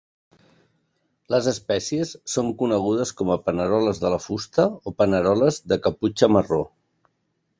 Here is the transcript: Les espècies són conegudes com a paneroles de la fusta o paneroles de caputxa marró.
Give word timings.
Les 1.33 1.49
espècies 1.51 2.13
són 2.35 2.49
conegudes 2.61 3.11
com 3.19 3.31
a 3.33 3.37
paneroles 3.49 4.01
de 4.05 4.11
la 4.15 4.19
fusta 4.25 4.67
o 4.89 4.95
paneroles 5.03 5.63
de 5.73 5.81
caputxa 5.89 6.33
marró. 6.39 6.61